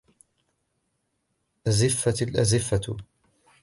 أَزِفَتِ 1.67 2.21
الآزِفَةُ 2.21 2.95